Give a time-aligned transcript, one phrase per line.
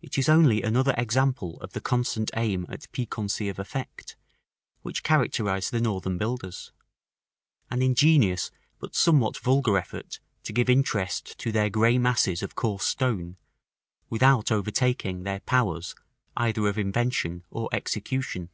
[0.00, 4.16] It is only another example of the constant aim at piquancy of effect
[4.80, 6.72] which characterised the northern builders;
[7.70, 12.86] an ingenious but somewhat vulgar effort to give interest to their grey masses of coarse
[12.86, 13.36] stone,
[14.08, 15.94] without overtaking their powers
[16.34, 18.48] either of invention or execution.